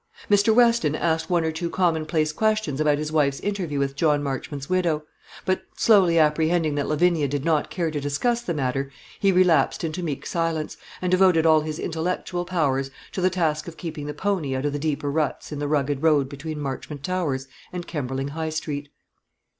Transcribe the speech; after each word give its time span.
Mr. 0.31 0.51
Weston 0.51 0.95
asked 0.95 1.29
one 1.29 1.43
or 1.45 1.51
two 1.51 1.69
commonplace 1.69 2.31
questions 2.33 2.81
about 2.81 2.97
his 2.97 3.11
wife's 3.11 3.39
interview 3.41 3.77
with 3.77 3.95
John 3.95 4.23
Marchmont's 4.23 4.67
widow; 4.67 5.03
but, 5.45 5.61
slowly 5.77 6.17
apprehending 6.17 6.73
that 6.73 6.87
Lavinia 6.87 7.27
did 7.27 7.45
not 7.45 7.69
care 7.69 7.91
to 7.91 7.99
discuss 8.01 8.41
the 8.41 8.55
matter, 8.55 8.89
he 9.19 9.31
relapsed 9.31 9.83
into 9.83 10.01
meek 10.01 10.25
silence, 10.25 10.75
and 11.03 11.11
devoted 11.11 11.45
all 11.45 11.61
his 11.61 11.77
intellectual 11.77 12.45
powers 12.45 12.89
to 13.11 13.21
the 13.21 13.29
task 13.29 13.67
of 13.67 13.77
keeping 13.77 14.07
the 14.07 14.15
pony 14.15 14.55
out 14.55 14.65
of 14.65 14.73
the 14.73 14.79
deeper 14.79 15.11
ruts 15.11 15.51
in 15.51 15.59
the 15.59 15.67
rugged 15.67 16.01
road 16.01 16.27
between 16.27 16.59
Marchmont 16.59 17.03
Towers 17.03 17.47
and 17.71 17.87
Kemberling 17.87 18.29
High 18.29 18.49
Street. 18.49 18.89